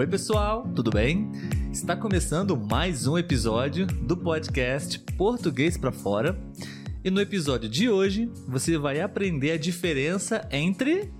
[0.00, 1.30] Oi, pessoal, tudo bem?
[1.70, 6.40] Está começando mais um episódio do podcast Português para Fora.
[7.04, 11.12] E no episódio de hoje, você vai aprender a diferença entre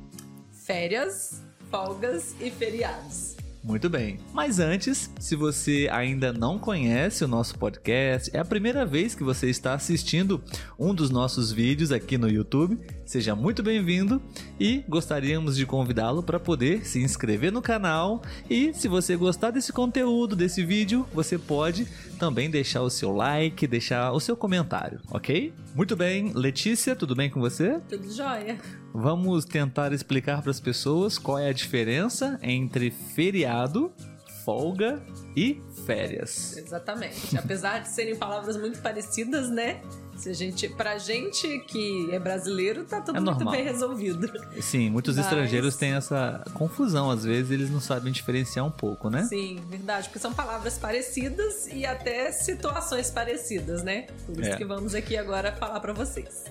[0.65, 3.37] férias, folgas e feriados.
[3.63, 4.19] Muito bem.
[4.33, 9.23] Mas antes, se você ainda não conhece o nosso podcast, é a primeira vez que
[9.23, 10.43] você está assistindo
[10.79, 12.79] um dos nossos vídeos aqui no YouTube,
[13.11, 14.23] seja muito bem-vindo
[14.59, 19.73] e gostaríamos de convidá-lo para poder se inscrever no canal e se você gostar desse
[19.73, 21.89] conteúdo, desse vídeo, você pode
[22.21, 25.53] também deixar o seu like, deixar o seu comentário, ok?
[25.75, 27.81] Muito bem, Letícia, tudo bem com você?
[27.89, 28.61] Tudo jóia.
[28.95, 33.93] Vamos tentar explicar para as pessoas qual é a diferença entre feriado,
[34.45, 35.03] folga
[35.35, 36.57] e férias.
[36.57, 37.37] Exatamente.
[37.37, 39.81] Apesar de serem palavras muito parecidas, né?
[40.21, 43.55] Se a gente, pra gente que é brasileiro, tá tudo É muito normal.
[43.55, 44.31] bem resolvido.
[44.61, 49.09] Sim, muitos Mas- estrangeiros têm essa confusão, às vezes eles não sabem diferenciar um pouco,
[49.09, 49.23] né?
[49.25, 54.09] Sim, verdade, porque são palavras parecidas e até situações parecidas, né?
[54.27, 54.57] Por isso É.
[54.57, 56.45] que vamos aqui agora falar pra vocês.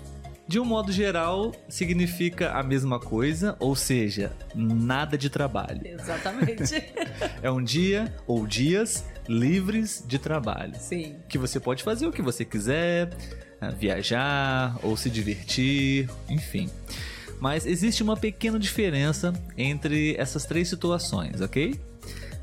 [0.48, 5.82] De um modo geral, significa a mesma coisa, ou seja, nada de trabalho.
[5.86, 6.74] Exatamente.
[7.44, 10.74] É um dia ou dias livres de trabalho.
[10.80, 11.18] Sim.
[11.30, 13.12] Que você pode fazer o que você quiser,
[13.78, 16.70] viajar ou se divertir, enfim.
[17.40, 21.80] Mas existe uma pequena diferença entre essas três situações, ok?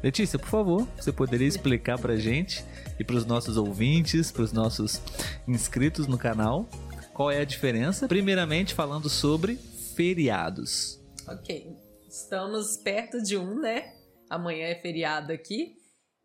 [0.02, 2.64] Letícia, por favor, você poderia explicar pra gente
[2.98, 5.00] e pros nossos ouvintes, pros nossos
[5.46, 6.68] inscritos no canal,
[7.16, 8.06] qual é a diferença?
[8.06, 9.56] Primeiramente, falando sobre
[9.94, 11.00] feriados.
[11.26, 11.74] Ok.
[12.06, 13.94] Estamos perto de um, né?
[14.28, 15.76] Amanhã é feriado aqui.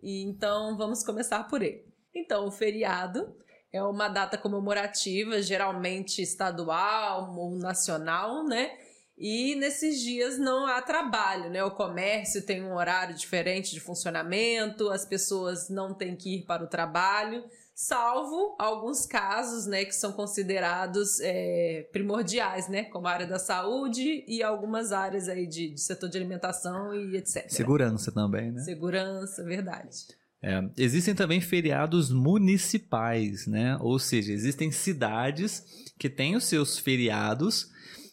[0.04, 1.86] E então vamos começar por ele.
[2.14, 3.34] Então, o feriado
[3.72, 8.72] é uma data comemorativa, geralmente estadual ou nacional, né?
[9.18, 11.64] E nesses dias não há trabalho, né?
[11.64, 16.64] O comércio tem um horário diferente de funcionamento, as pessoas não têm que ir para
[16.64, 22.86] o trabalho, salvo alguns casos, né, que são considerados é, primordiais, né?
[22.86, 27.16] Como a área da saúde e algumas áreas aí de, de setor de alimentação e
[27.16, 27.50] etc.
[27.50, 28.62] Segurança também, né?
[28.64, 30.21] Segurança, verdade.
[30.44, 33.78] É, existem também feriados municipais, né?
[33.80, 35.64] Ou seja, existem cidades
[36.00, 37.68] que têm os seus feriados,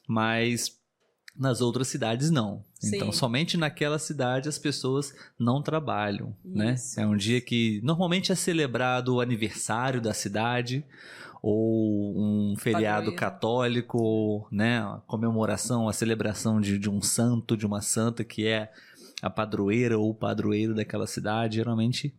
[0.07, 0.79] mas
[1.39, 2.65] nas outras cidades não.
[2.85, 3.19] Então, Sim.
[3.19, 6.75] somente naquela cidade as pessoas não trabalham, né?
[6.75, 7.01] Isso.
[7.01, 10.85] É um dia que normalmente é celebrado o aniversário da cidade
[11.41, 14.81] ou um feriado católico, né?
[14.81, 18.71] A comemoração, a celebração de, de um santo, de uma santa que é
[19.23, 21.57] a padroeira ou o padroeiro daquela cidade.
[21.57, 22.15] Geralmente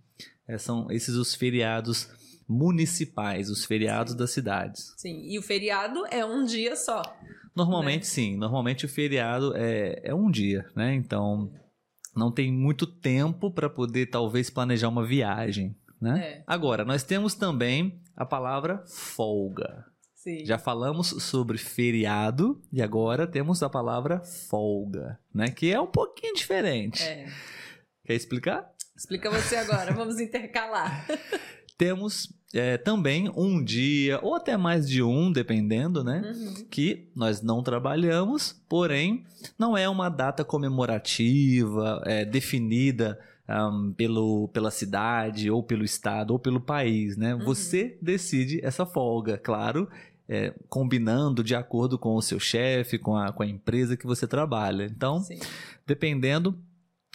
[0.48, 2.10] é, são esses os feriados
[2.48, 4.94] municipais, os feriados das cidades.
[4.98, 7.02] Sim, e o feriado é um dia só.
[7.56, 8.06] Normalmente Né?
[8.06, 10.94] sim, normalmente o feriado é, é um dia, né?
[10.96, 11.52] Então
[12.16, 16.20] não tem muito tempo para poder talvez planejar uma viagem, né?
[16.20, 16.44] É.
[16.48, 19.86] Agora, nós temos também a palavra folga.
[20.20, 20.46] Sim.
[20.46, 25.48] Já falamos sobre feriado e agora temos a palavra folga, né?
[25.48, 27.02] Que é um pouquinho diferente.
[27.02, 27.28] É.
[28.04, 28.70] Quer explicar?
[28.98, 31.08] Explica você agora, vamos intercalar.
[31.78, 36.22] Temos é, também um dia, ou até mais de um, dependendo, né?
[36.26, 36.68] Uhum.
[36.70, 39.24] Que nós não trabalhamos, porém,
[39.58, 43.18] não é uma data comemorativa é, definida
[43.50, 47.34] ahm, pelo, pela cidade, ou pelo estado, ou pelo país, né?
[47.34, 47.46] Uhum.
[47.46, 49.90] Você decide essa folga, claro.
[50.30, 54.28] É, combinando de acordo com o seu chefe, com a, com a empresa que você
[54.28, 54.86] trabalha.
[54.86, 55.40] Então, Sim.
[55.88, 56.56] dependendo,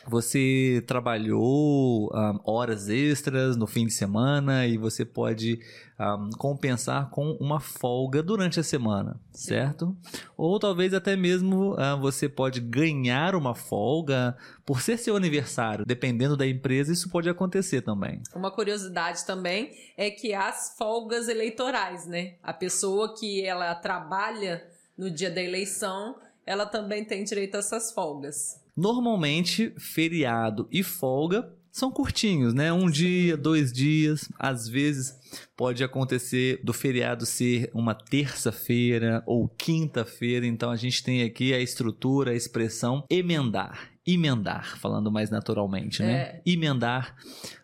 [0.06, 5.58] você trabalhou ahm, horas extras no fim de semana e você pode
[5.98, 9.96] ahm, compensar com uma folga durante a semana, certo?
[10.36, 16.36] Ou talvez até mesmo ah, você pode ganhar uma folga por ser seu aniversário, dependendo
[16.36, 18.22] da empresa, isso pode acontecer também.
[18.34, 22.34] Uma curiosidade também é que as folgas eleitorais, né?
[22.42, 24.62] A pessoa que ela trabalha
[24.96, 26.16] no dia da eleição,
[26.46, 28.62] ela também tem direito a essas folgas.
[28.76, 32.72] Normalmente, feriado e folga são curtinhos, né?
[32.72, 34.28] Um dia, dois dias.
[34.38, 35.18] Às vezes
[35.56, 40.46] pode acontecer do feriado ser uma terça-feira ou quinta-feira.
[40.46, 43.93] Então a gente tem aqui a estrutura, a expressão emendar.
[44.06, 46.12] Emendar, falando mais naturalmente, né?
[46.12, 46.42] É.
[46.44, 47.16] Emendar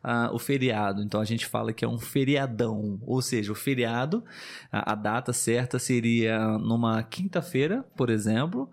[0.03, 1.03] ah, o feriado.
[1.03, 2.99] Então a gente fala que é um feriadão.
[3.03, 4.25] Ou seja, o feriado,
[4.73, 8.71] a, a data certa seria numa quinta-feira, por exemplo.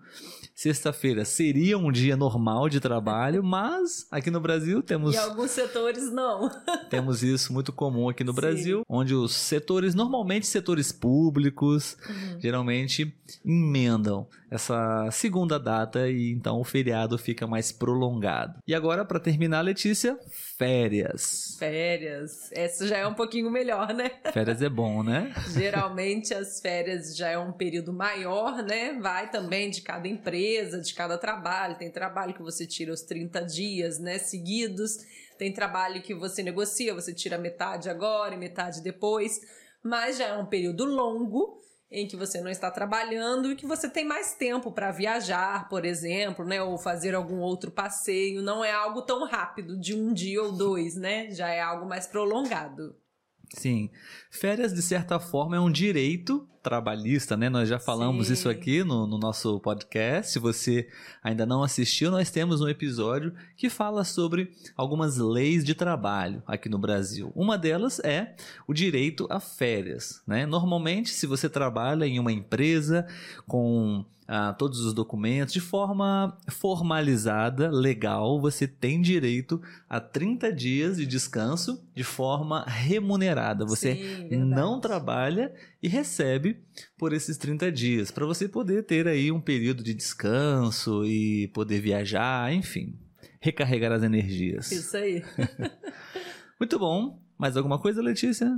[0.58, 6.10] Sexta-feira seria um dia normal de trabalho, mas aqui no Brasil temos, E alguns setores
[6.10, 6.50] não.
[6.90, 8.40] temos isso muito comum aqui no Sim.
[8.40, 11.96] Brasil, onde os setores, normalmente setores públicos,
[12.40, 13.14] geralmente
[13.44, 18.58] emendam essa segunda data e então o feriado fica mais mais prolongado.
[18.66, 20.18] E agora, para terminar, Letícia,
[20.56, 21.56] férias.
[21.58, 22.50] Férias.
[22.52, 24.10] Essa já é um pouquinho melhor, né?
[24.32, 25.34] Férias é bom, né?
[25.52, 28.98] Geralmente as férias já é um período maior, né?
[29.00, 30.47] Vai também de cada empresa,
[30.82, 31.78] de cada trabalho.
[31.78, 34.98] Tem trabalho que você tira os 30 dias, né, seguidos.
[35.38, 39.40] Tem trabalho que você negocia, você tira metade agora e metade depois.
[39.82, 41.60] Mas já é um período longo
[41.90, 45.84] em que você não está trabalhando e que você tem mais tempo para viajar, por
[45.84, 48.42] exemplo, né, ou fazer algum outro passeio.
[48.42, 51.30] Não é algo tão rápido de um dia ou dois, né?
[51.30, 52.94] Já é algo mais prolongado.
[53.54, 53.90] Sim.
[54.30, 57.48] Férias, de certa forma, é um direito trabalhista, né?
[57.48, 58.34] Nós já falamos Sim.
[58.34, 60.32] isso aqui no, no, nosso podcast.
[60.32, 60.86] Se você
[61.22, 66.68] ainda não assistiu, nós temos um episódio que fala sobre algumas leis de trabalho aqui
[66.68, 67.32] no Brasil.
[67.34, 68.34] Uma delas é
[68.66, 70.44] o direito a férias, né?
[70.44, 73.06] Normalmente, se você trabalha em uma empresa
[73.46, 80.98] com ah, todos os documentos de forma formalizada, legal, você tem direito a 30 dias
[80.98, 83.64] de descanso de forma remunerada.
[83.64, 85.50] Você Sim, não trabalha
[85.82, 86.57] e recebe
[86.96, 91.80] por esses 30 dias, para você poder ter aí um período de descanso e poder
[91.80, 92.98] viajar, enfim,
[93.40, 94.70] recarregar as energias.
[94.70, 95.22] Isso aí.
[96.58, 97.22] Muito bom.
[97.38, 98.48] Mais alguma coisa, Letícia?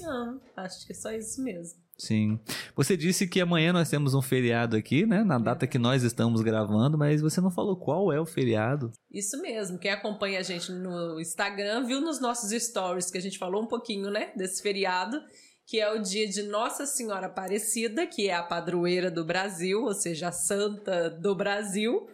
[0.00, 1.84] Não, acho que é só isso mesmo.
[1.96, 2.40] Sim.
[2.74, 5.22] Você disse que amanhã nós temos um feriado aqui, né?
[5.22, 8.90] Na data que nós estamos gravando, mas você não falou qual é o feriado.
[9.12, 9.78] Isso mesmo.
[9.78, 13.68] Quem acompanha a gente no Instagram viu nos nossos stories que a gente falou um
[13.68, 15.20] pouquinho, né, desse feriado,
[15.66, 19.94] que é o dia de Nossa Senhora Aparecida, que é a padroeira do Brasil, ou
[19.94, 22.08] seja, a santa do Brasil,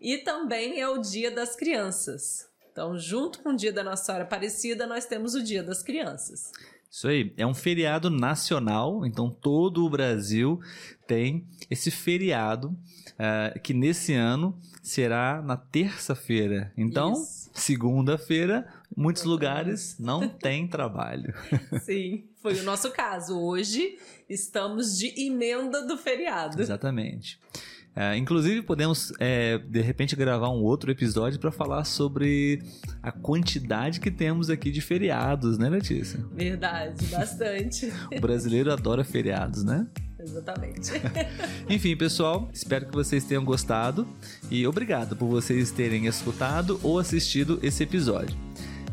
[0.00, 2.48] e também é o Dia das Crianças.
[2.70, 6.52] Então, junto com o Dia da Nossa Senhora Aparecida, nós temos o Dia das Crianças.
[6.94, 10.60] Isso aí, é um feriado nacional, então todo o Brasil
[11.08, 16.72] tem esse feriado uh, que nesse ano será na terça-feira.
[16.76, 17.12] Então,
[17.52, 21.34] segunda-feira, muitos lugares não tem trabalho.
[21.82, 23.40] Sim, foi o nosso caso.
[23.40, 23.98] Hoje
[24.28, 26.62] estamos de emenda do feriado.
[26.62, 27.40] Exatamente.
[27.96, 32.60] Uh, inclusive, podemos, é, de repente, gravar um outro episódio para falar sobre
[33.02, 36.18] a quantidade que temos aqui de feriados, né, Letícia?
[36.32, 37.92] Verdade, bastante.
[38.12, 39.86] o brasileiro adora feriados, né?
[40.18, 40.90] Exatamente.
[41.68, 44.08] Enfim, pessoal, espero que vocês tenham gostado
[44.50, 48.36] e obrigado por vocês terem escutado ou assistido esse episódio.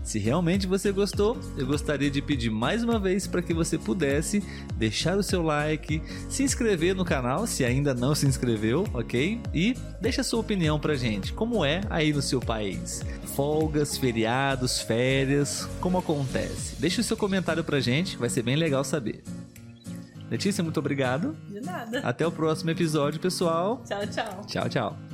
[0.04, 4.44] Se realmente você gostou, eu gostaria de pedir mais uma vez para que você pudesse
[4.76, 9.40] deixar o seu like, se inscrever no canal se ainda não se inscreveu, ok?
[9.54, 11.34] E deixa a sua opinião pra gente.
[11.34, 13.04] Como é aí no seu país?
[13.36, 16.76] Folgas, feriados, férias, como acontece?
[16.80, 19.24] Deixa o seu comentário pra gente, vai ser bem legal saber.
[20.30, 21.36] Letícia, muito obrigado.
[21.50, 22.00] De nada.
[22.00, 23.84] Até o próximo episódio, pessoal.
[23.86, 24.46] Tchau, tchau.
[24.48, 25.11] Tchau, tchau.